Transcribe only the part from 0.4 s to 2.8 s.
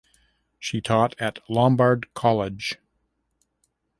She taught at Lombard Collage.